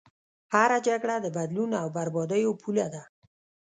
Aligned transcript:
هره 0.53 0.77
جګړه 0.87 1.15
د 1.21 1.27
بدلون 1.37 1.71
او 1.81 1.87
بربادیو 1.95 2.59
پوله 2.61 2.87
ده. 2.93 3.03